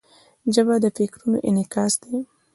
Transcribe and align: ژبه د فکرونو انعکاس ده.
ژبه 0.53 0.75
د 0.83 0.85
فکرونو 0.97 1.37
انعکاس 1.49 1.93
ده. 2.01 2.13